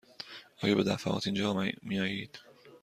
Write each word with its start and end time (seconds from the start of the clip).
آیا 0.61 0.75
به 0.75 0.83
دفعات 0.83 1.27
اینجا 1.27 1.53
می 1.81 1.99
آیید؟ 1.99 2.39